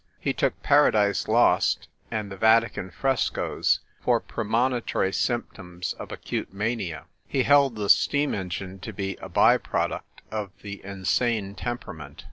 [0.19, 7.43] He took Paradise Lost and the Vatican frescoes for premonitory symptoms of acute mania; he
[7.43, 12.19] held the steam engine to be a by product of the insane temperament.